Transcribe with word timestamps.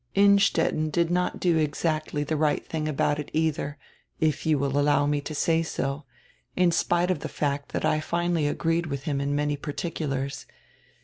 Innstetten 0.15 0.89
did 0.89 1.11
not 1.11 1.39
do 1.39 1.57
exacdy 1.59 2.23
the 2.23 2.35
right 2.35 2.65
thing 2.65 2.87
about 2.87 3.19
it 3.19 3.31
eidier, 3.35 3.75
if 4.19 4.47
you 4.47 4.57
will 4.57 4.79
allow 4.79 5.05
me 5.05 5.21
to 5.21 5.35
say 5.35 5.61
so, 5.61 6.05
in 6.55 6.71
spite 6.71 7.11
of 7.11 7.19
the 7.19 7.29
fact 7.29 7.69
that 7.73 7.85
I 7.85 7.99
finally 7.99 8.47
agreed 8.47 8.87
with 8.87 9.03
him 9.03 9.21
in 9.21 9.35
many 9.35 9.57
particulars. 9.57 10.47